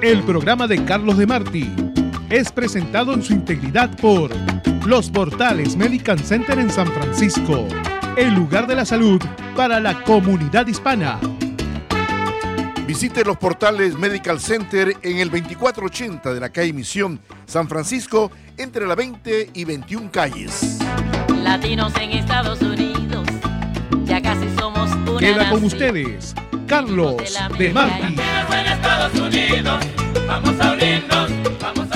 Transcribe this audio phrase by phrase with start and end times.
[0.00, 1.68] El programa de Carlos de Marti
[2.30, 4.30] es presentado en su integridad por
[4.86, 7.66] Los Portales Medical Center en San Francisco,
[8.16, 9.20] el lugar de la salud
[9.56, 11.18] para la comunidad hispana.
[12.86, 18.86] Visite los portales Medical Center en el 2480 de la calle Misión, San Francisco, entre
[18.86, 20.78] la 20 y 21 calles.
[21.42, 23.26] Latinos en Estados Unidos,
[24.04, 25.64] ya casi somos una Queda con nación.
[25.64, 26.34] ustedes,
[26.66, 27.16] Carlos
[27.58, 27.72] de
[30.28, 30.86] Marti.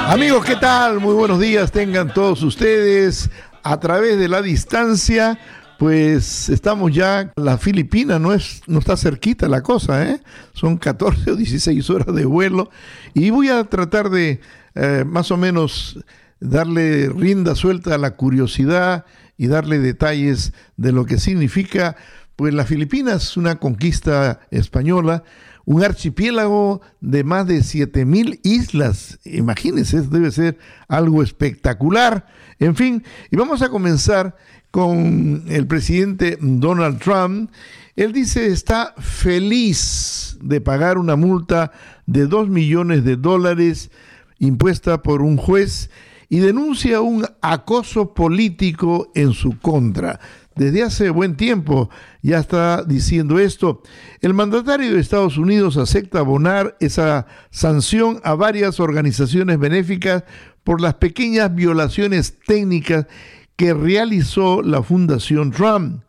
[0.06, 1.00] Amigos, ¿qué tal?
[1.00, 3.30] Muy buenos días tengan todos ustedes
[3.62, 5.38] a través de la distancia.
[5.78, 10.20] Pues estamos ya, la Filipina no, es, no está cerquita la cosa, ¿eh?
[10.54, 12.70] Son 14 o 16 horas de vuelo
[13.14, 14.40] y voy a tratar de
[14.74, 15.98] eh, más o menos
[16.40, 19.04] darle rienda suelta a la curiosidad
[19.36, 21.96] y darle detalles de lo que significa,
[22.36, 25.24] pues las Filipinas, una conquista española,
[25.64, 29.18] un archipiélago de más de 7000 islas.
[29.24, 32.26] Imagínense, debe ser algo espectacular.
[32.58, 34.36] En fin, y vamos a comenzar
[34.70, 37.50] con el presidente Donald Trump.
[37.94, 41.72] Él dice está feliz de pagar una multa
[42.06, 43.90] de 2 millones de dólares
[44.38, 45.90] impuesta por un juez
[46.28, 50.18] y denuncia un acoso político en su contra.
[50.54, 51.88] Desde hace buen tiempo
[52.20, 53.82] ya está diciendo esto.
[54.20, 60.24] El mandatario de Estados Unidos acepta abonar esa sanción a varias organizaciones benéficas
[60.64, 63.06] por las pequeñas violaciones técnicas
[63.56, 66.02] que realizó la Fundación Trump.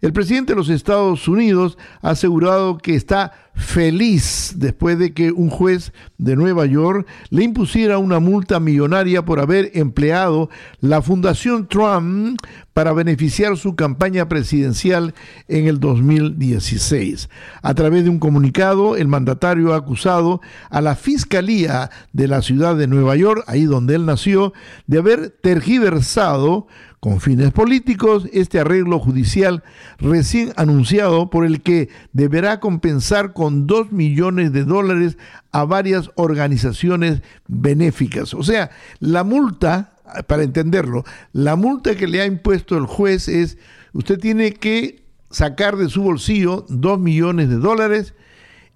[0.00, 5.50] El presidente de los Estados Unidos ha asegurado que está feliz después de que un
[5.50, 10.48] juez de Nueva York le impusiera una multa millonaria por haber empleado
[10.80, 12.40] la Fundación Trump
[12.72, 15.12] para beneficiar su campaña presidencial
[15.48, 17.28] en el 2016.
[17.60, 22.76] A través de un comunicado, el mandatario ha acusado a la Fiscalía de la ciudad
[22.76, 24.52] de Nueva York, ahí donde él nació,
[24.86, 26.68] de haber tergiversado
[27.00, 29.62] con fines políticos este arreglo judicial
[29.98, 35.16] recién anunciado por el que deberá compensar con 2 millones de dólares
[35.52, 38.34] a varias organizaciones benéficas.
[38.34, 39.94] O sea, la multa,
[40.26, 43.58] para entenderlo, la multa que le ha impuesto el juez es,
[43.92, 48.14] usted tiene que sacar de su bolsillo 2 millones de dólares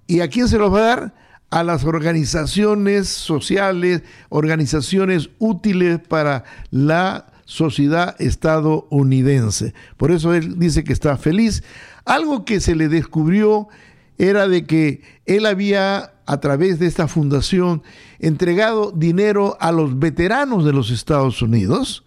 [0.06, 1.22] y a quién se los va a dar?
[1.52, 9.74] a las organizaciones sociales, organizaciones útiles para la sociedad estadounidense.
[9.98, 11.62] Por eso él dice que está feliz.
[12.06, 13.68] Algo que se le descubrió
[14.16, 17.82] era de que él había, a través de esta fundación,
[18.20, 22.04] entregado dinero a los veteranos de los Estados Unidos,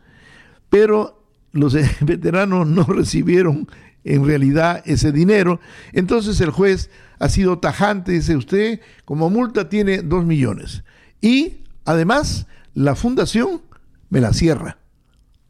[0.71, 3.67] pero los veteranos no recibieron
[4.03, 5.59] en realidad ese dinero.
[5.93, 6.89] Entonces el juez
[7.19, 10.83] ha sido tajante, dice usted, como multa tiene dos millones.
[11.21, 13.61] Y además la fundación
[14.09, 14.79] me la cierra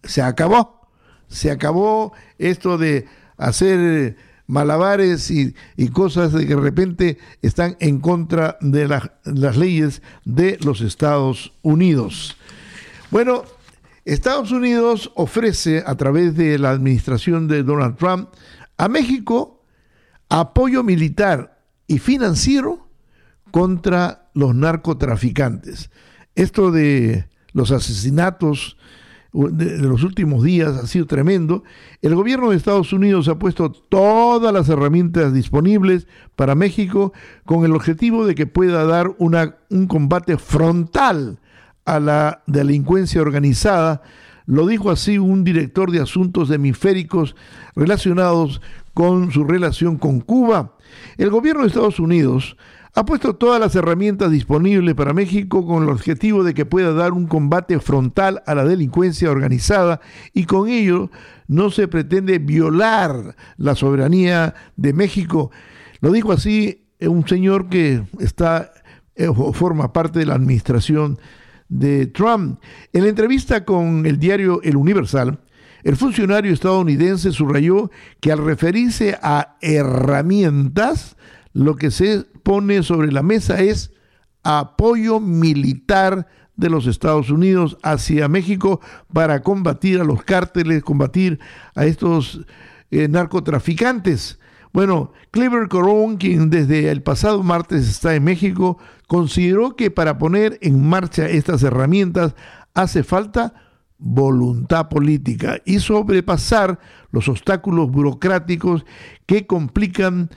[0.06, 0.88] se acabó.
[1.28, 3.08] Se acabó esto de
[3.38, 4.16] hacer
[4.48, 5.56] malabares y,
[5.92, 11.54] cosas de que de repente están en contra de la- las leyes de los Estados
[11.64, 12.38] Unidos.
[13.10, 13.44] Bueno,
[14.06, 18.30] Estados Unidos ofrece a través de la administración de Donald Trump
[18.78, 19.64] a México
[20.30, 22.88] apoyo militar y financiero
[23.52, 25.90] contra los narcotraficantes.
[26.36, 28.78] Esto de los asesinatos
[29.36, 31.64] de, los últimos días ha sido tremendo.
[32.02, 37.14] El gobierno de Estados Unidos ha puesto todas las herramientas disponibles para México
[37.46, 41.40] con el objetivo de que pueda dar una, un combate frontal
[41.86, 44.02] a la delincuencia organizada.
[44.46, 47.36] Lo dijo así un director de asuntos hemisféricos
[47.76, 48.62] relacionados
[48.94, 50.76] con su relación con Cuba.
[51.18, 52.56] El gobierno de Estados Unidos
[52.96, 57.12] ha puesto todas las herramientas disponibles para México con el objetivo de que pueda dar
[57.12, 60.00] un combate frontal a la delincuencia organizada
[60.34, 61.12] y con ello
[61.48, 65.52] no se pretende violar la soberanía de México.
[66.00, 68.72] Lo dijo así un señor que está
[69.16, 71.20] eh, forma parte de la administración
[71.68, 72.62] de Trump.
[72.94, 75.40] En la entrevista con el diario El Universal,
[75.84, 77.92] el funcionario estadounidense subrayó
[78.22, 81.18] que al referirse a herramientas,
[81.56, 83.94] lo que se pone sobre la mesa es
[84.44, 88.82] apoyo militar de los Estados Unidos hacia México
[89.14, 91.40] para combatir a los cárteles, combatir
[91.74, 92.42] a estos
[92.92, 94.38] eh, narcotraficantes.
[94.74, 98.78] Bueno, Clever Coron, quien desde el pasado martes está en México,
[99.08, 102.36] consideró que para poner en marcha estas herramientas
[102.74, 103.54] hace falta
[103.98, 106.80] voluntad política y sobrepasar
[107.12, 108.86] los obstáculos burocráticos
[109.26, 110.30] que complican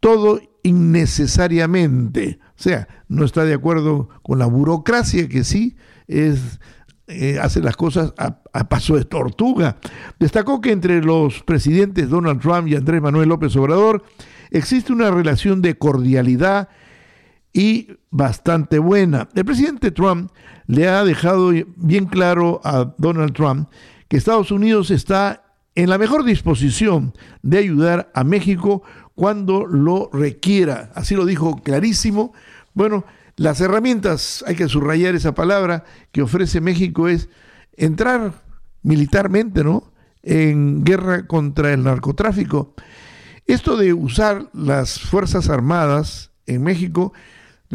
[0.00, 2.40] todo innecesariamente.
[2.58, 5.76] O sea, no está de acuerdo con la burocracia que sí
[6.08, 6.58] es
[7.06, 9.76] eh, hace las cosas a, a, paso de tortuga.
[10.18, 14.02] Destacó que entre los presidentes Donald Trump y Andrés Manuel López Obrador
[14.50, 16.70] existe una relación de cordialidad
[17.52, 19.28] y bastante buena.
[19.34, 20.30] El presidente Trump
[20.66, 23.68] le ha dejado bien claro a Donald Trump
[24.08, 25.44] que Estados Unidos está
[25.74, 27.12] en la mejor disposición
[27.42, 28.82] de ayudar a México
[29.14, 30.90] cuando lo requiera.
[30.94, 32.32] Así lo dijo clarísimo.
[32.72, 33.04] Bueno,
[33.36, 37.28] las herramientas, hay que subrayar esa palabra, que ofrece México es
[37.76, 38.42] entrar
[38.82, 39.92] militarmente, ¿no?
[40.22, 42.74] En guerra contra el narcotráfico.
[43.46, 47.12] Esto de usar las Fuerzas Armadas en México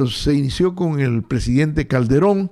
[0.07, 2.51] se inició con el presidente Calderón.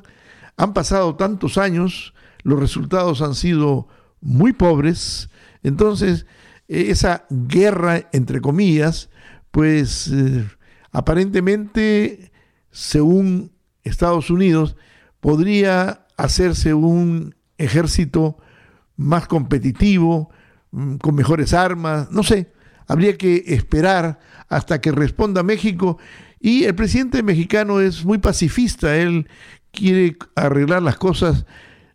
[0.57, 2.13] Han pasado tantos años,
[2.43, 3.87] los resultados han sido
[4.21, 5.29] muy pobres.
[5.63, 6.25] Entonces,
[6.67, 9.09] esa guerra, entre comillas,
[9.51, 10.45] pues eh,
[10.91, 12.31] aparentemente
[12.77, 13.51] según
[13.83, 14.75] Estados Unidos,
[15.19, 18.37] podría hacerse un ejército
[18.95, 20.29] más competitivo,
[20.71, 22.51] mm, con mejores armas, no sé,
[22.87, 25.97] habría que esperar hasta que responda México.
[26.39, 29.27] Y el presidente mexicano es muy pacifista, él
[29.71, 31.47] quiere arreglar las cosas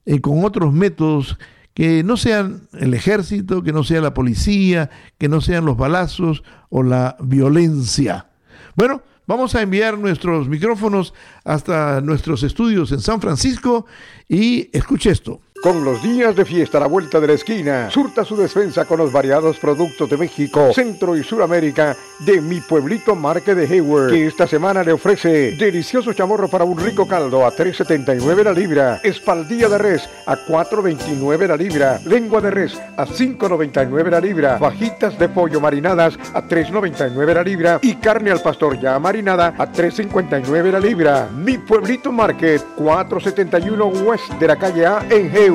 [0.04, 1.38] eh, con otros métodos
[1.74, 6.42] que no sean el ejército, que no sea la policía, que no sean los balazos
[6.68, 8.26] o la violencia.
[8.74, 11.14] Bueno, Vamos a enviar nuestros micrófonos
[11.44, 13.86] hasta nuestros estudios en San Francisco
[14.28, 15.40] y escuche esto.
[15.62, 18.98] Con los días de fiesta a la vuelta de la esquina, surta su despensa con
[18.98, 24.26] los variados productos de México, Centro y Suramérica de mi pueblito Marque de Hayward, que
[24.26, 29.68] esta semana le ofrece delicioso chamorro para un rico caldo a 3.79 la libra, espaldilla
[29.68, 35.28] de res a 4.29 la libra, lengua de res a 5.99 la libra, fajitas de
[35.28, 40.80] pollo marinadas a 3.99 la libra y carne al pastor ya marinada a 3.59 la
[40.80, 41.28] libra.
[41.32, 45.51] Mi pueblito Market 471 West de la calle A en Hayward.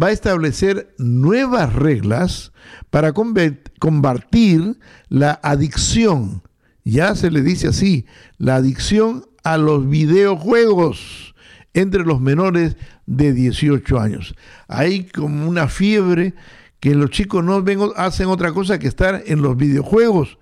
[0.00, 2.52] va a establecer nuevas reglas
[2.90, 4.78] para combatir
[5.08, 6.42] la adicción.
[6.84, 8.06] Ya se le dice así,
[8.38, 11.34] la adicción a los videojuegos
[11.72, 12.76] entre los menores
[13.06, 14.34] de 18 años.
[14.66, 16.34] Hay como una fiebre
[16.80, 17.62] que los chicos no
[17.96, 20.38] hacen otra cosa que estar en los videojuegos,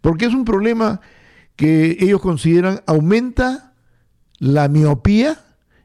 [0.00, 1.00] porque es un problema
[1.54, 3.72] que ellos consideran aumenta
[4.38, 5.40] la miopía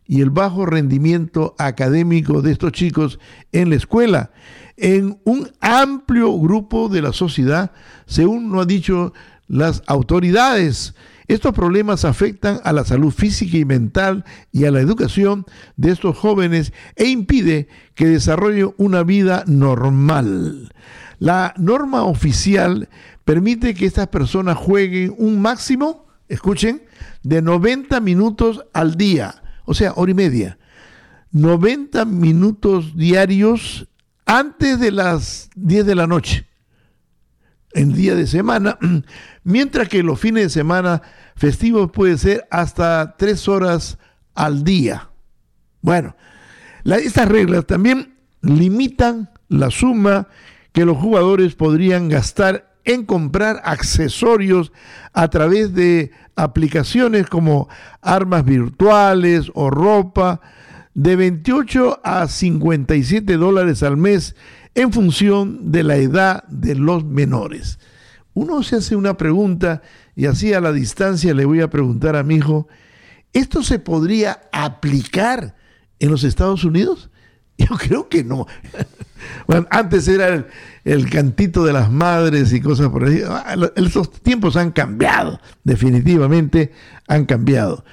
[0.06, 3.20] y el bajo rendimiento académico de estos chicos
[3.54, 4.32] en la escuela,
[4.76, 7.72] en un amplio grupo de la sociedad,
[8.08, 9.14] según lo han dicho
[9.48, 10.96] las autoridades.
[11.32, 15.46] Estos problemas afectan a la salud física y mental y a la educación
[15.78, 20.74] de estos jóvenes e impide que desarrollen una vida normal.
[21.20, 22.90] La norma oficial
[23.24, 26.84] permite que estas personas jueguen un máximo, escuchen,
[27.24, 30.58] de 90 minutos al día, o sea, hora y media.
[31.32, 33.88] 90 minutos diarios
[34.26, 36.51] antes de las 10 de la noche
[37.74, 38.78] en día de semana,
[39.44, 41.02] mientras que los fines de semana
[41.36, 43.98] festivos puede ser hasta 3 horas
[44.36, 45.10] al día.
[45.82, 46.16] Bueno,
[46.84, 50.28] estas reglas también limitan la suma
[50.72, 54.72] que los jugadores podrían gastar en comprar accesorios
[55.14, 57.70] a través de aplicaciones como
[58.02, 60.42] armas virtuales o ropa
[60.94, 64.36] de 28 a 57 dólares al mes
[64.76, 67.80] en función de la edad de los menores.
[68.34, 69.82] Uno se hace una pregunta
[70.16, 72.68] y así a la distancia le voy a preguntar a mi hijo,
[73.34, 75.56] ¿esto se podría aplicar
[76.00, 77.10] en los Estados Unidos?
[77.58, 78.48] Yo creo que no.
[79.70, 80.48] Antes era
[80.84, 83.22] el, cantito de las madres y cosas por ahí.
[83.28, 86.72] Ah, Estos tiempos han cambiado, definitivamente
[87.08, 87.84] han cambiado.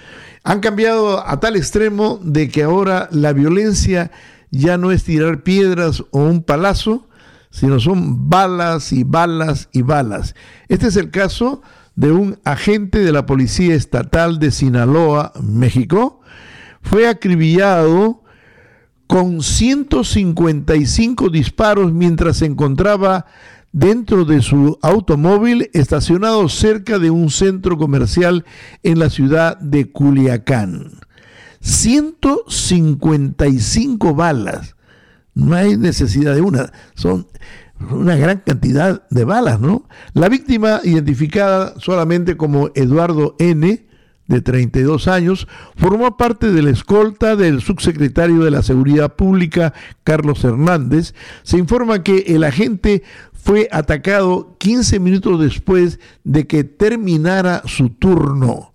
[0.49, 4.11] Han cambiado a tal extremo de que ahora la violencia
[4.51, 7.07] ya no es tirar piedras o un palazo,
[7.51, 10.35] sino son balas y balas y balas.
[10.69, 11.61] Este es el caso
[11.97, 16.23] de un agente de la Policía Estatal de Sinaloa, México.
[16.81, 18.23] Fue acribillado
[19.07, 23.27] con 155 disparos mientras se encontraba
[23.79, 28.45] dentro de su automóvil estacionado cerca de un centro comercial
[28.83, 30.95] en la ciudad de Culiacán.
[31.61, 34.75] 155 balas.
[35.35, 37.29] No hay necesidad de una, son
[37.91, 39.87] una gran cantidad de balas, ¿no?
[40.13, 43.87] La víctima, identificada solamente como Eduardo N.,
[44.27, 49.73] de 32 años, formó parte de la escolta del subsecretario de la Seguridad Pública,
[50.05, 51.15] Carlos Hernández.
[51.45, 53.03] Se informa que el agente
[53.49, 58.75] fue atacado 15 minutos después de que terminara su turno.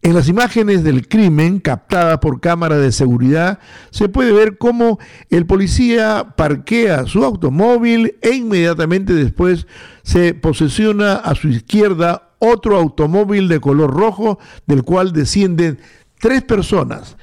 [0.00, 3.58] En las imágenes del crimen captadas por cámara de seguridad
[3.90, 9.66] se puede ver cómo el policía parquea su automóvil e inmediatamente después
[10.04, 15.80] se posesiona a su izquierda otro automóvil de color rojo del cual descienden
[16.20, 17.16] tres personas,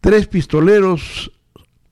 [0.00, 1.30] tres pistoleros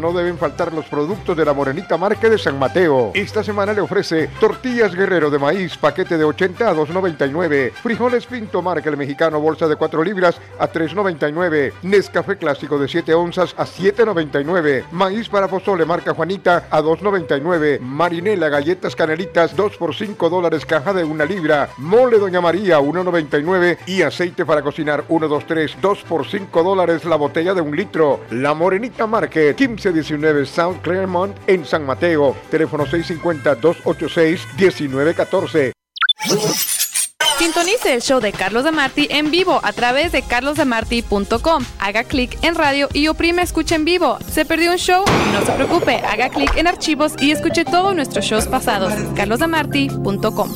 [0.04, 3.12] No deben faltar los productos de la Morenita Marca de San Mateo.
[3.14, 7.72] Esta semana le ofrece tortillas guerrero de maíz, paquete de 80 a 2.99.
[7.72, 11.72] Frijoles Pinto Marca el mexicano, bolsa de 4 libras a 3.99.
[11.84, 14.84] Nescafé clásico de 7 onzas a 7.99.
[14.90, 17.80] Maíz para pozole marca Juanita a 2.99.
[17.80, 21.70] Marinela, galletas canelitas 2 por 5 dólares, caja de una libra.
[21.78, 27.06] Mole Doña María 1.99 y aceite para cocinar 1, 2, 3, 2 por 5 dólares
[27.06, 28.20] la botella de un litro.
[28.28, 32.36] La Morenita Market 15 19 South Claremont en San Mateo.
[32.50, 35.72] Teléfono 650-286-1914.
[37.38, 41.64] Sintonice el show de Carlos de Marti en vivo a través de carlosdemarti.com.
[41.78, 44.18] Haga clic en radio y oprime escucha en vivo.
[44.30, 45.04] ¿Se perdió un show?
[45.32, 48.92] No se preocupe, haga clic en archivos y escuche todos nuestros shows pasados.
[49.16, 50.50] carlosdemarti.com.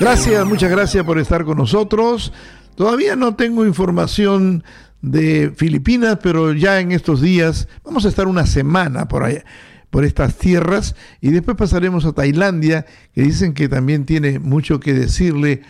[0.00, 2.32] Gracias, muchas gracias por estar con nosotros.
[2.74, 4.64] Todavía no tengo información
[5.02, 9.44] de Filipinas, pero ya en estos días vamos a estar una semana por allá
[9.90, 14.92] por estas tierras y después pasaremos a Tailandia, que dicen que también tiene mucho que
[14.92, 15.62] decirle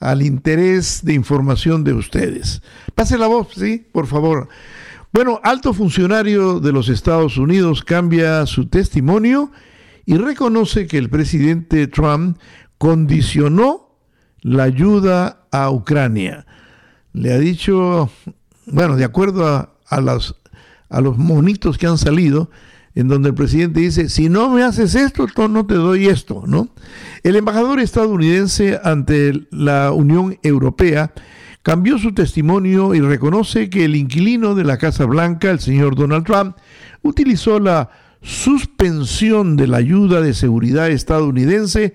[0.00, 2.62] al interés de información de ustedes.
[2.94, 3.86] Pase la voz, ¿sí?
[3.92, 4.48] Por favor.
[5.12, 9.50] Bueno, alto funcionario de los Estados Unidos cambia su testimonio
[10.04, 12.38] y reconoce que el presidente Trump
[12.78, 13.98] condicionó
[14.42, 16.46] la ayuda a Ucrania.
[17.12, 18.10] Le ha dicho
[18.66, 20.36] bueno, de acuerdo a, los,
[20.88, 22.50] a los monitos que han salido,
[22.94, 26.70] en donde el presidente dice, si no me haces esto, no te doy esto, ¿no?
[27.22, 31.12] El embajador estadounidense ante la Unión Europea
[31.62, 36.24] cambió su testimonio y reconoce que el inquilino de la Casa Blanca, el señor Donald
[36.24, 36.56] Trump,
[37.02, 37.90] utilizó la
[38.22, 41.92] suspensión de la ayuda de seguridad estadounidense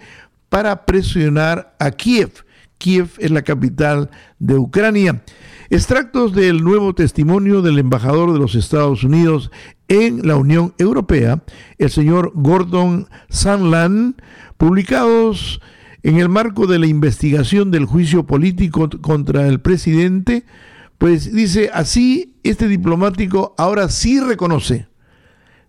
[0.50, 2.46] para presionar a Kiev.
[2.78, 5.24] Kiev es la capital de Ucrania.
[5.74, 9.52] Extractos del nuevo testimonio del embajador de los Estados Unidos
[9.88, 11.44] en la Unión Europea,
[11.78, 14.22] el señor Gordon Sandland,
[14.58, 15.62] publicados
[16.04, 20.44] en el marco de la investigación del juicio político contra el presidente,
[20.98, 24.90] pues dice así, este diplomático ahora sí reconoce,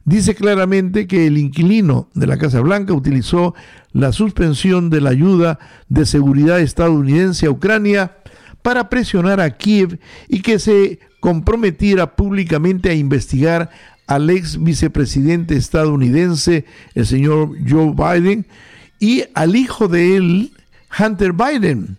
[0.04, 3.54] dice claramente que el inquilino de la Casa Blanca utilizó
[3.92, 8.16] la suspensión de la ayuda de seguridad estadounidense a Ucrania
[8.62, 9.98] para presionar a Kiev
[10.28, 13.70] y que se comprometiera públicamente a investigar
[14.06, 18.46] al ex vicepresidente estadounidense, el señor Joe Biden,
[18.98, 20.52] y al hijo de él,
[20.98, 21.98] Hunter Biden.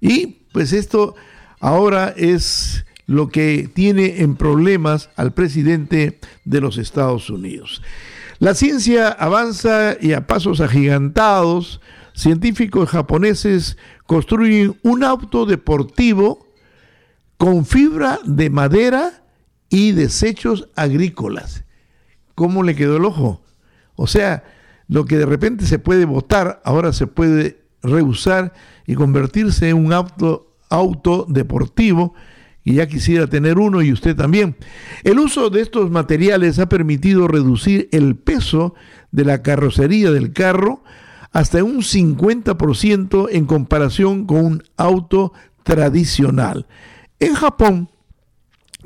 [0.00, 1.14] Y pues esto
[1.60, 7.82] ahora es lo que tiene en problemas al presidente de los Estados Unidos.
[8.38, 11.80] La ciencia avanza y a pasos agigantados
[12.14, 16.46] científicos japoneses construyen un auto deportivo
[17.36, 19.24] con fibra de madera
[19.68, 21.64] y desechos agrícolas.
[22.34, 23.42] ¿Cómo le quedó el ojo?
[23.96, 24.44] O sea,
[24.88, 28.52] lo que de repente se puede botar, ahora se puede reusar
[28.86, 32.14] y convertirse en un auto, auto deportivo
[32.62, 34.56] y ya quisiera tener uno y usted también.
[35.02, 38.74] El uso de estos materiales ha permitido reducir el peso
[39.10, 40.82] de la carrocería del carro
[41.34, 45.32] hasta un 50% en comparación con un auto
[45.64, 46.66] tradicional.
[47.18, 47.90] En Japón,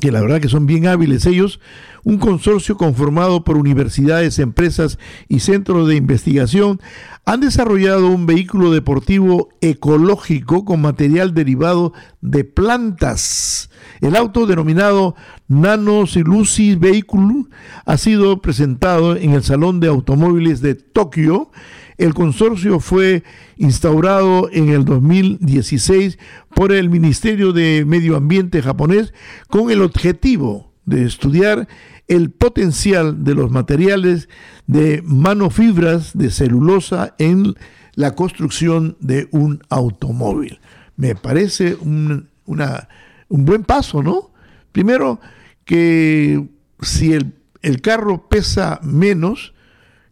[0.01, 1.61] que la verdad que son bien hábiles ellos,
[2.05, 6.81] un consorcio conformado por universidades, empresas y centros de investigación
[7.27, 13.69] han desarrollado un vehículo deportivo ecológico con material derivado de plantas.
[14.01, 15.17] El auto denominado
[15.49, 17.45] Nano Silusis Vehicle
[17.85, 21.51] ha sido presentado en el Salón de Automóviles de Tokio
[21.99, 23.25] el consorcio fue
[23.57, 26.19] instaurado en el 2016
[26.55, 29.13] por el Ministerio de Medio Ambiente japonés
[29.49, 31.67] con el objetivo de estudiar
[32.07, 34.29] el potencial de los materiales
[34.69, 37.57] de manofibras de celulosa en
[37.95, 40.61] la construcción de un automóvil.
[40.97, 44.31] Me parece un, un buen paso, ¿no?
[44.71, 45.21] Primero,
[45.65, 46.49] que
[46.81, 49.53] si el, el carro pesa menos,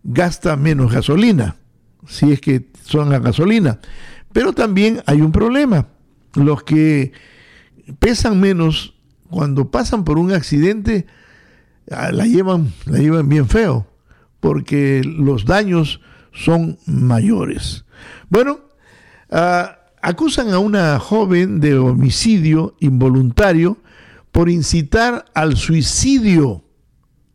[0.03, 1.57] gasta menos gasolina
[2.07, 3.81] si es que son a gasolina.
[4.33, 5.89] Pero también hay un problema.
[6.35, 7.13] Los que
[7.99, 8.95] pesan menos,
[9.31, 11.07] cuando pasan por un accidente,
[11.91, 13.87] ah, la llevan, la llevan bien feo,
[14.41, 16.01] porque los daños
[16.33, 17.85] son mayores.
[18.29, 18.61] Bueno,
[19.31, 23.79] ah, acusan a una joven de homicidio involuntario
[24.33, 26.63] por incitar al suicidio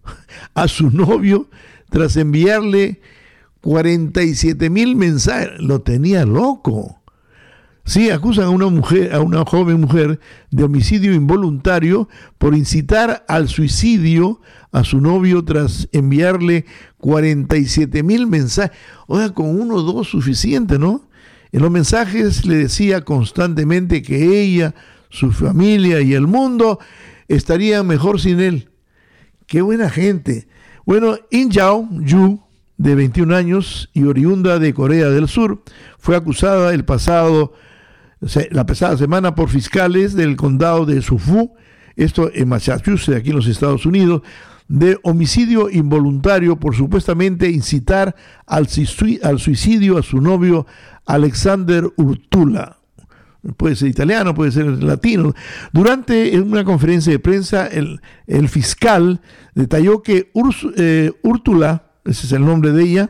[0.54, 1.50] a su novio
[1.90, 3.02] tras enviarle
[3.62, 5.60] 47 mil mensajes.
[5.60, 7.02] Lo tenía loco.
[7.84, 10.20] Sí, acusan a una mujer, a una joven mujer
[10.52, 14.40] de homicidio involuntario por incitar al suicidio
[14.72, 16.66] a su novio tras enviarle
[17.00, 18.78] 47 mil mensajes.
[19.08, 21.10] Oiga, con uno o dos suficiente, ¿no?
[21.52, 24.74] En los mensajes le decía constantemente que ella,
[25.10, 26.80] su familia y el mundo
[27.28, 28.70] estarían mejor sin él.
[29.48, 30.48] Qué buena gente.
[30.86, 32.40] Bueno, In Yao Yu,
[32.82, 35.62] de 21 años y oriunda de Corea del Sur,
[36.00, 37.54] fue acusada el pasado
[38.52, 41.56] la pasada semana por fiscales del condado de Sufu,
[41.96, 44.22] esto en Massachusetts, aquí en los Estados Unidos,
[44.68, 48.16] de homicidio involuntario por supuestamente incitar
[48.46, 50.66] al, suicidio a su novio
[51.06, 52.78] Alexander Urtula.
[53.58, 55.34] Puede ser italiano, puede ser latino.
[55.74, 59.20] Durante una conferencia de prensa, el, fiscal
[59.56, 60.32] detalló que
[60.78, 63.10] eh, Urtula, ese es el nombre de ella,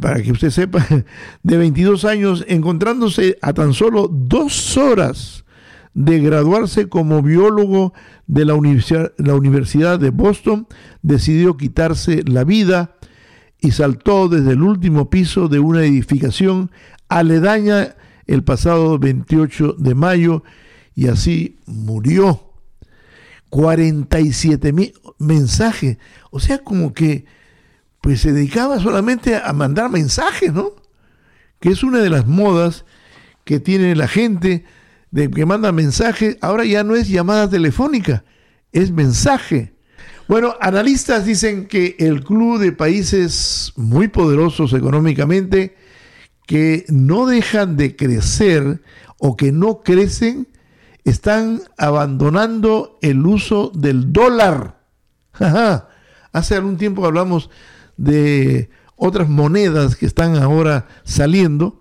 [0.00, 0.86] para que usted sepa,
[1.42, 5.44] de 22 años, encontrándose a tan solo dos horas
[5.92, 7.92] de graduarse como biólogo
[8.26, 10.66] de la Universidad, la Universidad de Boston,
[11.02, 12.96] decidió quitarse la vida
[13.60, 16.70] y saltó desde el último piso de una edificación
[17.08, 17.94] aledaña
[18.26, 20.42] el pasado 28 de mayo
[20.94, 22.50] y así murió.
[23.50, 25.98] 47 mil mensajes.
[26.32, 27.24] O sea, como que
[28.04, 30.72] pues se dedicaba solamente a mandar mensajes, ¿no?
[31.58, 32.84] Que es una de las modas
[33.44, 34.66] que tiene la gente
[35.10, 36.36] de que manda mensajes.
[36.42, 38.22] Ahora ya no es llamada telefónica,
[38.72, 39.72] es mensaje.
[40.28, 45.74] Bueno, analistas dicen que el club de países muy poderosos económicamente
[46.46, 48.82] que no dejan de crecer
[49.16, 50.46] o que no crecen,
[51.04, 54.78] están abandonando el uso del dólar.
[56.32, 57.48] Hace algún tiempo hablamos
[57.96, 61.80] de otras monedas que están ahora saliendo,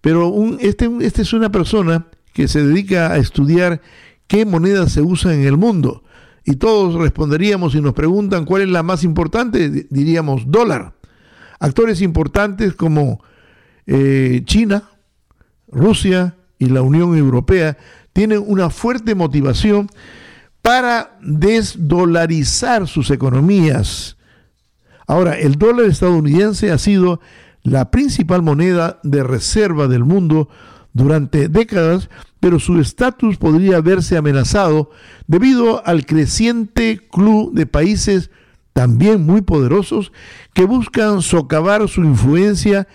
[0.00, 3.80] pero un, este, este es una persona que se dedica a estudiar
[4.26, 6.02] qué monedas se usan en el mundo.
[6.44, 10.94] Y todos responderíamos y nos preguntan cuál es la más importante, diríamos dólar.
[11.58, 13.20] Actores importantes como
[13.86, 14.90] eh, China,
[15.68, 17.76] Rusia y la Unión Europea
[18.12, 19.88] tienen una fuerte motivación
[20.62, 24.15] para desdolarizar sus economías
[25.06, 27.20] Ahora, el dólar estadounidense ha sido
[27.62, 30.48] la principal moneda de reserva del mundo
[30.92, 32.08] durante décadas,
[32.40, 34.90] pero su estatus podría verse amenazado
[35.26, 38.30] debido al creciente club de países
[38.72, 40.12] también muy poderosos
[40.54, 42.86] que buscan socavar su influencia.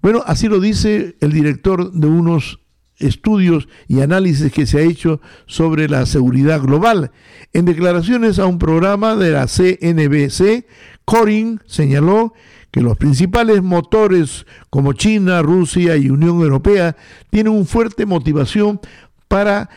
[0.00, 2.60] Bueno, así lo dice el director de unos
[2.98, 7.10] estudios y análisis que se ha hecho sobre la seguridad global.
[7.52, 10.66] En declaraciones a un programa de la CNBC,
[11.06, 12.34] Corin señaló
[12.72, 16.96] que los principales motores como China, Rusia y Unión Europea
[17.30, 18.80] tienen una fuerte motivación
[19.28, 19.70] para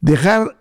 [0.00, 0.58] dejar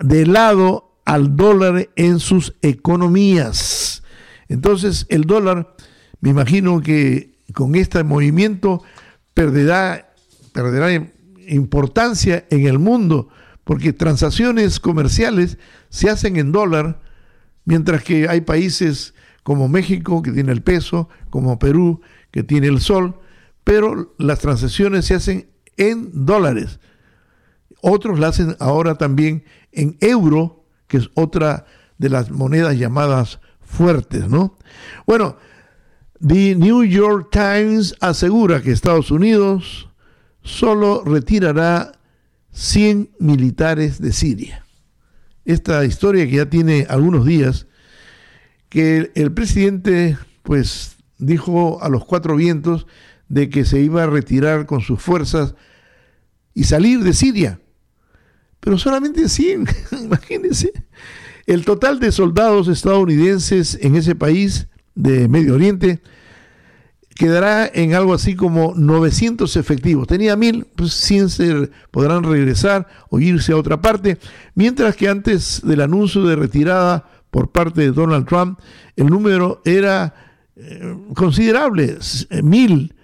[0.00, 4.02] de lado al dólar en sus economías.
[4.48, 5.74] Entonces el dólar,
[6.20, 8.82] me imagino que con este movimiento
[9.34, 10.12] perderá,
[10.52, 10.92] perderá
[11.46, 13.28] importancia en el mundo,
[13.62, 15.58] porque transacciones comerciales
[15.90, 17.00] se hacen en dólar,
[17.64, 19.13] mientras que hay países
[19.44, 22.00] como México, que tiene el peso, como Perú,
[22.32, 23.20] que tiene el sol,
[23.62, 26.80] pero las transacciones se hacen en dólares.
[27.80, 31.66] Otros la hacen ahora también en euro, que es otra
[31.98, 34.56] de las monedas llamadas fuertes, ¿no?
[35.06, 35.36] Bueno,
[36.26, 39.90] The New York Times asegura que Estados Unidos
[40.42, 41.92] solo retirará
[42.52, 44.64] 100 militares de Siria.
[45.44, 47.66] Esta historia que ya tiene algunos días
[48.74, 52.88] que el presidente pues dijo a los cuatro vientos
[53.28, 55.54] de que se iba a retirar con sus fuerzas
[56.54, 57.60] y salir de Siria.
[58.58, 59.68] Pero solamente 100,
[60.02, 60.72] imagínense.
[61.46, 66.02] El total de soldados estadounidenses en ese país de Medio Oriente
[67.14, 70.08] quedará en algo así como 900 efectivos.
[70.08, 74.18] Tenía 1000, pues 100 se podrán regresar o irse a otra parte,
[74.56, 78.60] mientras que antes del anuncio de retirada por parte de Donald Trump,
[78.94, 80.14] el número era
[80.54, 81.98] eh, considerable,
[82.44, 82.94] mil,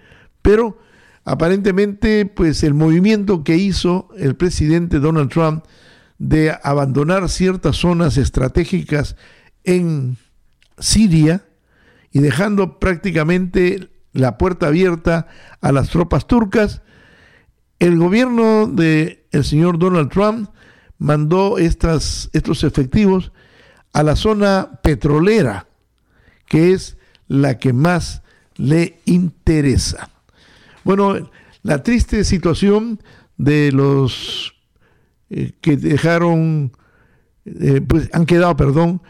[0.41, 0.79] pero
[1.25, 5.65] aparentemente pues el movimiento que hizo el presidente Donald Trump
[6.17, 9.17] de abandonar ciertas zonas estratégicas
[9.65, 10.15] en
[10.79, 11.43] Siria
[12.13, 15.27] y dejando prácticamente la puerta abierta
[15.59, 16.83] a las tropas turcas,
[17.79, 20.51] el gobierno del el señor Donald Trump
[20.99, 23.33] mandó estas, estos efectivos
[23.93, 25.67] a la zona petrolera,
[26.45, 28.21] que es la que más
[28.55, 30.09] le interesa.
[30.83, 31.29] Bueno,
[31.63, 33.01] la triste situación
[33.37, 34.53] de los
[35.29, 36.73] eh, que dejaron,
[37.45, 39.01] eh, pues han quedado, perdón,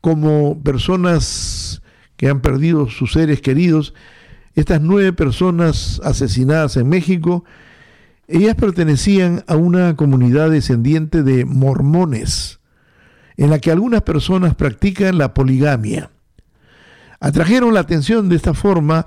[0.00, 1.82] como personas
[2.16, 3.94] que han perdido sus seres queridos,
[4.54, 7.44] estas nueve personas asesinadas en México,
[8.28, 12.59] ellas pertenecían a una comunidad descendiente de mormones,
[13.40, 16.10] en la que algunas personas practican la poligamia.
[17.20, 19.06] Atrajeron la atención de esta forma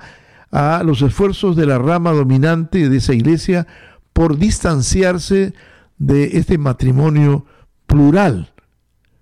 [0.51, 3.67] a los esfuerzos de la rama dominante de esa iglesia
[4.11, 5.53] por distanciarse
[5.99, 7.45] de este matrimonio
[7.85, 8.53] plural.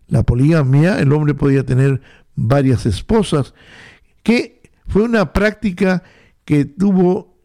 [0.08, 2.02] La poligamia, el hombre podía tener
[2.36, 3.54] varias esposas,
[4.24, 6.04] que fue una práctica
[6.45, 7.38] que tuvo,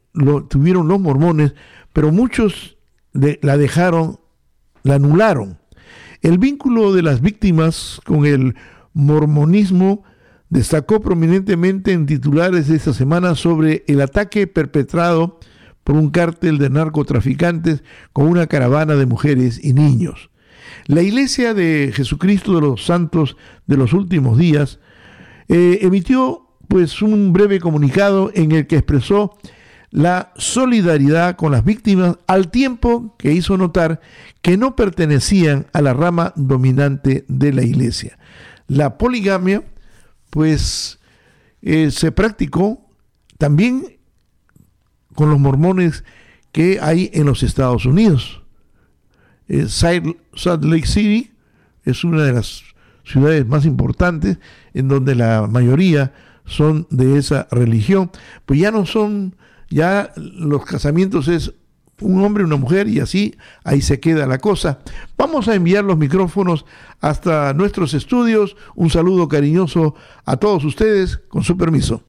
[0.48, 1.52] tuvieron los mormones
[1.96, 2.76] pero muchos
[3.14, 4.20] la dejaron,
[4.82, 5.58] la anularon.
[6.22, 8.54] El vínculo de las víctimas con el
[8.92, 10.04] mormonismo
[10.48, 15.38] destacó prominentemente en titulares de esta semana sobre el ataque perpetrado
[15.84, 20.30] por un cártel de narcotraficantes con una caravana de mujeres y niños.
[20.86, 24.80] La Iglesia de Jesucristo de los Santos de los Últimos Días
[25.48, 29.36] eh, emitió pues un breve comunicado en el que expresó
[29.96, 34.02] la solidaridad con las víctimas al tiempo que hizo notar
[34.42, 38.18] que no pertenecían a la rama dominante de la iglesia.
[38.66, 39.62] La poligamia,
[40.28, 40.98] pues,
[41.62, 42.86] eh, se practicó
[43.38, 43.96] también
[45.14, 46.04] con los mormones
[46.52, 48.42] que hay en los Estados Unidos.
[49.48, 51.32] Eh, Salt Lake City
[51.84, 52.64] es una de las
[53.02, 54.36] ciudades más importantes
[54.74, 56.12] en donde la mayoría
[56.44, 58.10] son de esa religión,
[58.44, 59.36] pues ya no son
[59.68, 61.52] ya los casamientos es
[62.00, 64.78] un hombre y una mujer y así ahí se queda la cosa.
[65.16, 66.64] Vamos a enviar los micrófonos
[67.00, 68.56] hasta nuestros estudios.
[68.74, 72.02] Un saludo cariñoso a todos ustedes, con su permiso.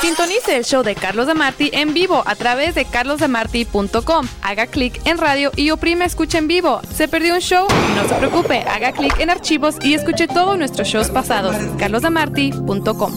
[0.00, 4.26] Sintonice el show de Carlos de Marti en vivo a través de carlosdemarti.com.
[4.42, 6.80] Haga clic en radio y oprime escucha en vivo.
[6.92, 7.68] ¿Se perdió un show?
[7.94, 11.54] No se preocupe, haga clic en archivos y escuche todos nuestros shows pasados.
[11.78, 13.12] carlosdemarti.com.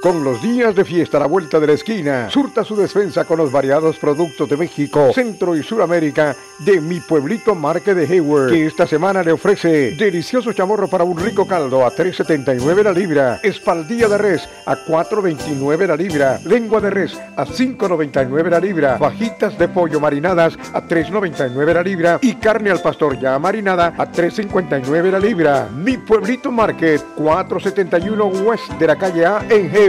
[0.00, 3.36] Con los días de fiesta a la vuelta de la esquina, surta su despensa con
[3.36, 8.66] los variados productos de México, Centro y Suramérica de mi pueblito Marque de Hayward, que
[8.66, 14.06] esta semana le ofrece delicioso chamorro para un rico caldo a 3.79 la libra, espaldilla
[14.06, 19.66] de res a 4.29 la libra, lengua de res a 5.99 la libra, fajitas de
[19.66, 25.18] pollo marinadas a 3.99 la libra y carne al pastor ya marinada a 3.59 la
[25.18, 25.68] libra.
[25.74, 29.87] Mi pueblito Market, 471 West de la calle A en Hayward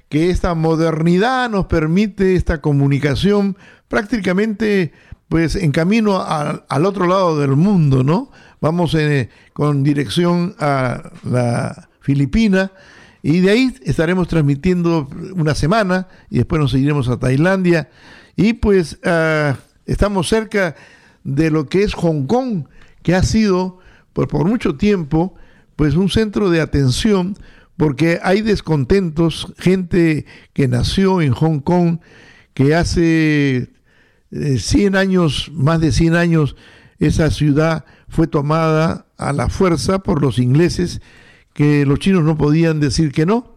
[0.07, 4.93] que esta modernidad nos permite esta comunicación prácticamente
[5.29, 8.29] pues en camino al otro lado del mundo, ¿no?
[8.61, 12.71] Vamos eh, con dirección a la Filipina
[13.21, 17.89] y de ahí estaremos transmitiendo una semana y después nos seguiremos a Tailandia.
[18.35, 20.75] Y pues ah, estamos cerca
[21.23, 22.65] de lo que es Hong Kong,
[23.03, 23.79] que ha sido
[24.13, 25.35] por, por mucho tiempo
[25.75, 27.35] pues un centro de atención
[27.77, 31.99] porque hay descontentos, gente que nació en Hong Kong,
[32.55, 33.69] que hace
[34.31, 36.55] 100 eh, años, más de 100 años,
[36.97, 41.01] esa ciudad fue tomada a la fuerza por los ingleses
[41.53, 43.55] que los chinos no podían decir que no.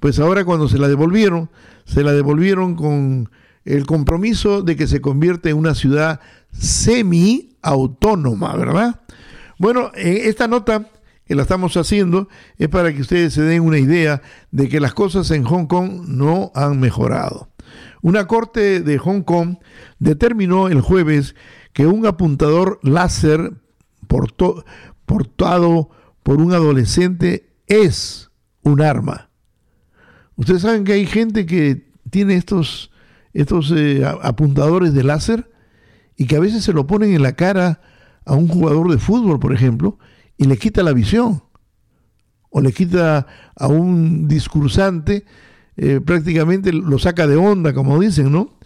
[0.00, 1.50] Pues ahora cuando se la devolvieron,
[1.84, 3.30] se la devolvieron con
[3.64, 6.20] el compromiso de que se convierte en una ciudad
[6.52, 9.00] semi-autónoma, ¿verdad?
[9.58, 10.88] Bueno, esta nota
[11.24, 14.92] que la estamos haciendo es para que ustedes se den una idea de que las
[14.92, 17.48] cosas en Hong Kong no han mejorado.
[18.00, 19.58] Una corte de Hong Kong
[20.00, 21.36] determinó el jueves
[21.72, 23.52] que un apuntador láser
[24.06, 25.90] portado
[26.22, 28.30] por un adolescente es
[28.62, 29.30] un arma.
[30.36, 32.90] Ustedes saben que hay gente que tiene estos,
[33.32, 35.50] estos eh, apuntadores de láser
[36.16, 37.80] y que a veces se lo ponen en la cara
[38.24, 39.98] a un jugador de fútbol, por ejemplo,
[40.36, 41.42] y le quita la visión.
[42.50, 45.24] O le quita a un discursante,
[45.76, 48.58] eh, prácticamente lo saca de onda, como dicen, ¿no?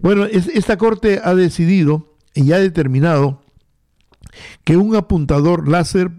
[0.00, 3.42] Bueno, esta corte ha decidido y ha determinado
[4.64, 6.10] que un apuntador láser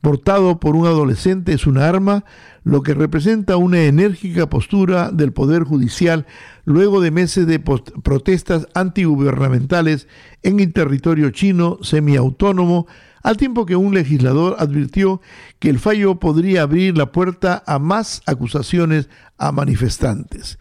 [0.00, 2.24] portado por un adolescente es una arma,
[2.62, 6.26] lo que representa una enérgica postura del Poder Judicial
[6.64, 10.06] luego de meses de protestas antigubernamentales
[10.42, 12.86] en el territorio chino semiautónomo,
[13.22, 15.20] al tiempo que un legislador advirtió
[15.58, 20.58] que el fallo podría abrir la puerta a más acusaciones a manifestantes.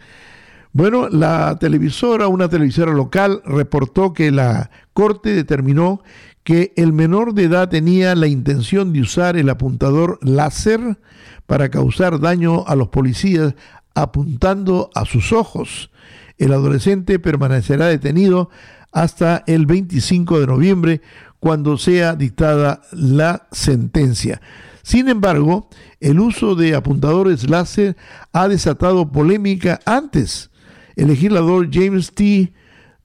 [0.74, 6.02] Bueno, la televisora, una televisora local, reportó que la Corte determinó
[6.48, 10.98] que el menor de edad tenía la intención de usar el apuntador láser
[11.46, 13.54] para causar daño a los policías
[13.96, 15.92] apuntando a sus ojos.
[16.38, 18.50] El adolescente permanecerá detenido
[18.94, 21.02] hasta el 25 de noviembre
[21.42, 24.40] cuando sea dictada la sentencia.
[24.84, 25.68] Sin embargo,
[26.00, 27.98] el uso de apuntadores láser
[28.32, 30.50] ha desatado polémica antes.
[30.96, 32.54] El legislador James T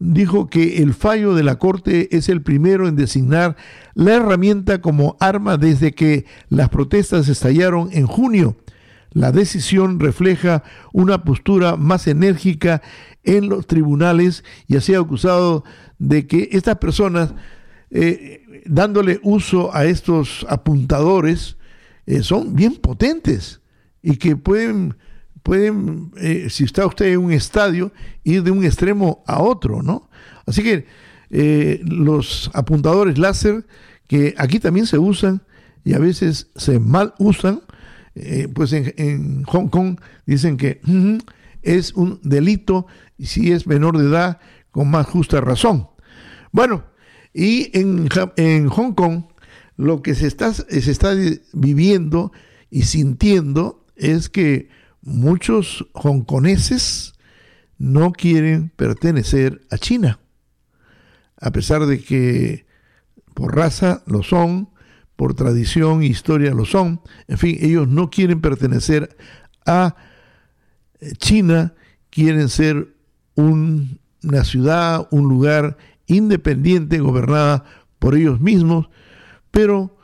[0.02, 3.56] dijo que el fallo de la Corte es el primero en designar
[3.94, 8.56] la herramienta como arma desde que las protestas estallaron en junio.
[9.12, 12.82] La decisión refleja una postura más enérgica
[13.22, 15.64] en los tribunales y ha sido acusado
[15.98, 17.34] de que estas personas,
[17.90, 21.58] eh, dándole uso a estos apuntadores,
[22.06, 23.60] eh, son bien potentes
[24.02, 24.96] y que pueden
[25.42, 27.92] pueden, eh, si está usted en un estadio,
[28.24, 30.08] ir de un extremo a otro, ¿no?
[30.46, 30.86] Así que
[31.30, 33.66] eh, los apuntadores láser,
[34.06, 35.42] que aquí también se usan
[35.84, 37.62] y a veces se mal usan,
[38.14, 40.80] eh, pues en, Hong Kong dicen que
[41.62, 42.86] es un delito
[43.18, 44.38] si es menor de edad,
[44.70, 45.88] con más justa razón.
[46.50, 46.84] Bueno,
[47.32, 49.24] y en, en Hong Kong
[49.76, 51.14] lo que se está, se está
[51.52, 52.32] viviendo
[52.70, 54.68] y sintiendo es que
[55.02, 57.14] muchos hongkoneses
[57.78, 60.20] no quieren pertenecer a China,
[61.36, 62.66] a pesar de que
[63.34, 64.70] por raza lo son,
[65.16, 69.16] por tradición e historia lo son, en fin, ellos no quieren pertenecer
[69.66, 69.96] a
[71.18, 71.74] China,
[72.10, 72.94] quieren ser
[73.34, 77.64] una ciudad, un lugar independiente, gobernada
[77.98, 78.88] por ellos mismos,
[79.50, 79.96] pero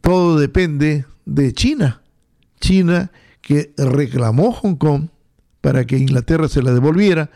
[0.00, 2.02] todo depende de China.
[2.60, 3.10] China
[3.42, 5.08] que reclamó Hong Kong
[5.60, 7.30] para que Inglaterra se la devolviera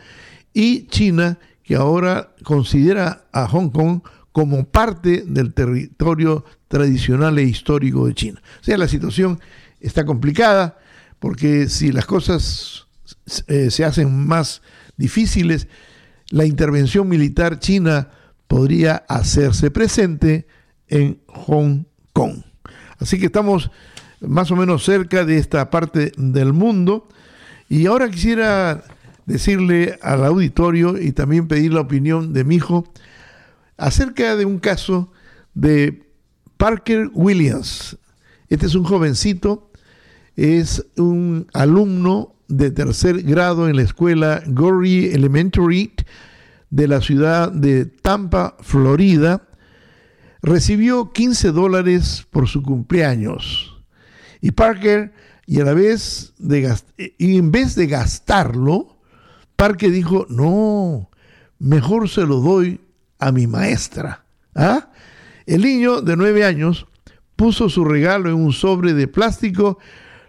[0.53, 8.07] y China que ahora considera a Hong Kong como parte del territorio tradicional e histórico
[8.07, 8.41] de China.
[8.61, 9.39] O sea, la situación
[9.79, 10.79] está complicada
[11.19, 12.87] porque si las cosas
[13.47, 14.61] eh, se hacen más
[14.95, 15.67] difíciles,
[16.29, 18.09] la intervención militar china
[18.47, 20.47] podría hacerse presente
[20.87, 22.43] en Hong Kong.
[22.99, 23.71] Así que estamos
[24.21, 27.07] más o menos cerca de esta parte del mundo.
[27.69, 28.83] Y ahora quisiera
[29.25, 32.85] decirle al auditorio y también pedir la opinión de mi hijo
[33.77, 35.11] acerca de un caso
[35.53, 36.03] de
[36.57, 37.97] Parker Williams.
[38.49, 39.71] Este es un jovencito,
[40.35, 45.91] es un alumno de tercer grado en la escuela Gorey Elementary
[46.69, 49.47] de la ciudad de Tampa, Florida.
[50.41, 53.76] Recibió 15 dólares por su cumpleaños
[54.41, 55.13] y Parker,
[55.45, 56.75] y a la vez de
[57.17, 58.97] y en vez de gastarlo,
[59.55, 61.09] Parker dijo, no,
[61.59, 62.81] mejor se lo doy
[63.19, 64.25] a mi maestra.
[64.53, 64.89] ¿Ah?
[65.45, 66.87] El niño de nueve años
[67.35, 69.79] puso su regalo en un sobre de plástico,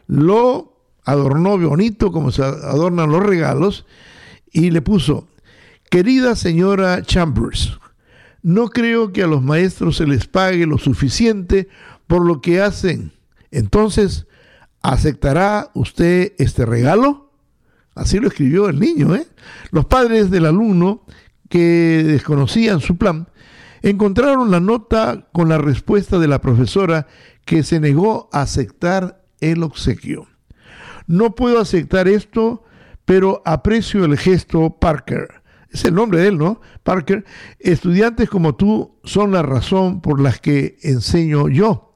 [0.06, 3.86] lo adornó bonito como se adornan los regalos
[4.52, 5.26] y le puso,
[5.90, 7.78] querida señora Chambers,
[8.42, 11.68] no creo que a los maestros se les pague lo suficiente
[12.06, 13.12] por lo que hacen
[13.51, 14.26] entonces,
[14.82, 17.32] ¿aceptará usted este regalo?
[17.94, 19.14] Así lo escribió el niño.
[19.14, 19.26] ¿eh?
[19.70, 21.05] Los padres del alumno,
[21.49, 23.28] que desconocían su plan,
[23.82, 27.07] encontraron la nota con la respuesta de la profesora
[27.44, 30.28] que se negó a aceptar el obsequio.
[31.07, 32.64] No puedo aceptar esto,
[33.05, 35.42] pero aprecio el gesto Parker.
[35.70, 36.61] Es el nombre de él, ¿no?
[36.82, 37.24] Parker.
[37.59, 41.88] Estudiantes como tú son la razón por la que enseño yo.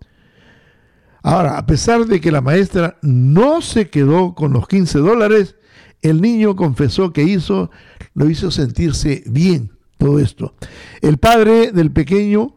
[1.22, 5.56] Ahora, a pesar de que la maestra no se quedó con los 15 dólares,
[6.02, 7.70] el niño confesó que hizo,
[8.14, 10.54] lo hizo sentirse bien todo esto.
[11.00, 12.56] El padre del pequeño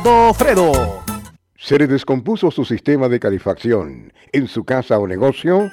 [1.56, 5.70] ¿Se le descompuso su sistema de calefacción en su casa o negocio?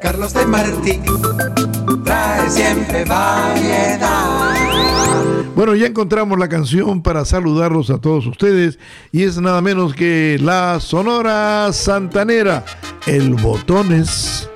[0.00, 1.00] Carlos de Martí
[2.04, 4.32] trae siempre variedad.
[5.54, 8.78] Bueno, ya encontramos la canción para saludarlos a todos ustedes
[9.12, 12.64] y es nada menos que la Sonora Santanera,
[13.06, 14.48] el Botones.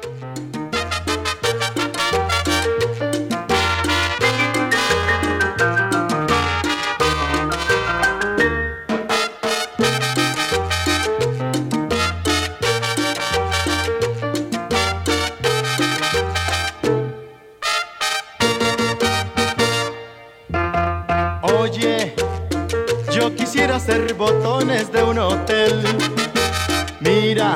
[23.80, 25.82] Ser botones de un hotel.
[27.00, 27.54] Mira,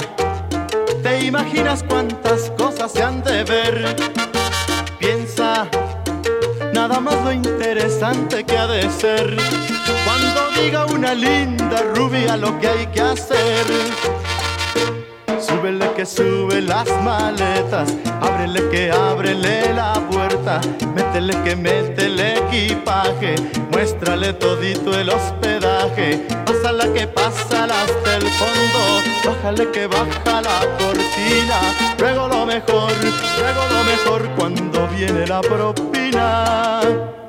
[1.03, 3.97] te imaginas cuántas cosas se han de ver.
[4.99, 5.67] Piensa,
[6.75, 9.37] nada más lo interesante que ha de ser.
[10.05, 13.67] Cuando diga una linda rubia lo que hay que hacer.
[15.41, 20.61] Súbele que sube las maletas, ábrele que ábrele la puerta,
[20.95, 23.37] métele que mete el equipaje,
[23.71, 25.60] muéstrale todito el hospedaje,
[26.45, 28.83] pásala que pásala hasta el fondo,
[29.25, 31.61] bájale que baja la cortina,
[31.99, 32.93] luego lo mejor,
[33.39, 37.20] luego lo mejor cuando viene la propina.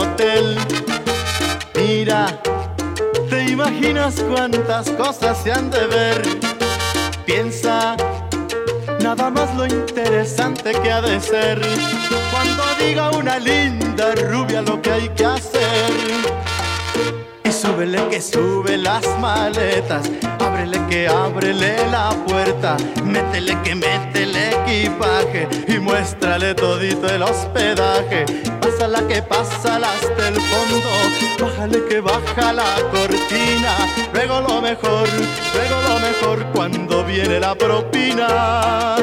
[0.00, 0.56] Hotel.
[1.74, 2.40] Mira,
[3.28, 6.22] te imaginas cuántas cosas se han de ver.
[7.24, 7.96] Piensa,
[9.00, 11.60] nada más lo interesante que ha de ser.
[12.30, 16.49] Cuando diga una linda rubia lo que hay que hacer.
[17.60, 25.46] Súbele que sube las maletas, ábrele que ábrele la puerta, métele que mete el equipaje
[25.68, 28.24] y muéstrale todito el hospedaje.
[28.62, 30.88] Pásala que pásala hasta el fondo,
[31.38, 33.76] bájale que baja la cortina,
[34.14, 35.06] luego lo mejor,
[35.54, 38.96] luego lo mejor cuando viene la propina.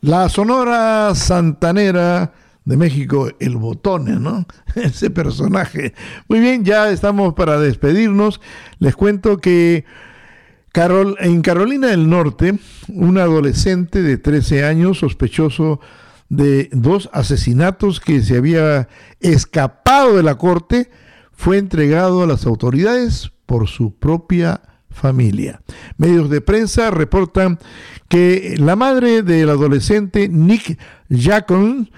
[0.00, 2.32] La Sonora Santanera
[2.64, 4.46] de México, el Botone, ¿no?
[4.74, 5.94] Ese personaje.
[6.28, 8.40] Muy bien, ya estamos para despedirnos.
[8.78, 9.84] Les cuento que
[11.18, 12.56] en Carolina del Norte,
[12.88, 15.80] un adolescente de 13 años sospechoso
[16.28, 18.88] de dos asesinatos que se había
[19.18, 20.88] escapado de la corte,
[21.32, 24.60] fue entregado a las autoridades por su propia
[24.98, 25.60] familia.
[25.96, 27.58] Medios de prensa reportan
[28.08, 30.78] que la madre del adolescente Nick
[31.08, 31.90] Jacon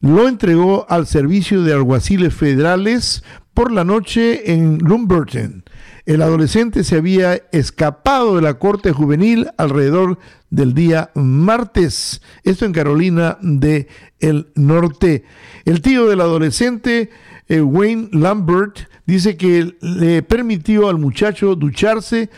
[0.00, 3.24] lo entregó al servicio de alguaciles federales
[3.54, 5.64] por la noche en Lumberton.
[6.04, 10.18] El adolescente se había escapado de la corte juvenil alrededor
[10.50, 12.22] del día martes.
[12.42, 13.86] Esto en Carolina del
[14.18, 15.24] el Norte.
[15.64, 17.10] El tío del adolescente,
[17.52, 22.30] eh, Wayne Lambert, dice que le permitió al muchacho ducharse,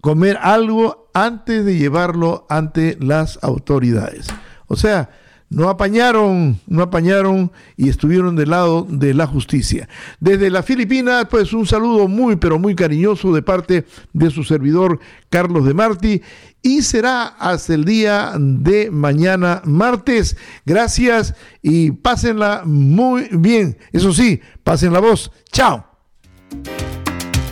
[0.00, 4.26] comer algo antes de llevarlo ante las autoridades.
[4.66, 5.10] O sea,
[5.50, 9.88] no apañaron, no apañaron y estuvieron del lado de la justicia.
[10.18, 14.98] Desde la Filipinas, pues un saludo muy, pero muy cariñoso de parte de su servidor
[15.28, 16.22] Carlos de Marti
[16.62, 20.36] y será hasta el día de mañana martes.
[20.64, 23.78] Gracias y pásenla muy bien.
[23.92, 25.30] Eso sí, pasen la voz.
[25.52, 25.86] Chao.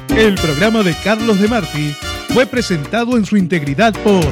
[0.09, 1.95] El programa de Carlos de Marti
[2.31, 4.25] fue presentado en su integridad por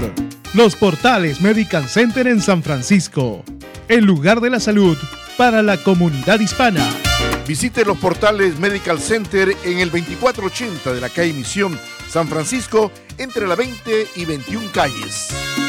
[0.55, 3.45] los portales Medical Center en San Francisco,
[3.89, 4.97] el lugar de la salud
[5.37, 6.85] para la comunidad hispana.
[7.47, 13.47] Visite los portales Medical Center en el 2480 de la calle Misión, San Francisco, entre
[13.47, 15.66] la 20 y 21 calles.